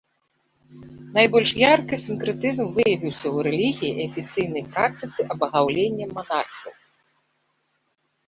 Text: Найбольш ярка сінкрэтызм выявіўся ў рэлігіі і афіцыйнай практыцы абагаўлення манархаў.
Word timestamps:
Найбольш 1.17 1.49
ярка 1.73 1.95
сінкрэтызм 2.03 2.71
выявіўся 2.77 3.27
ў 3.35 3.37
рэлігіі 3.47 3.91
і 3.97 4.07
афіцыйнай 4.09 4.63
практыцы 4.77 5.21
абагаўлення 5.35 6.05
манархаў. 6.15 6.73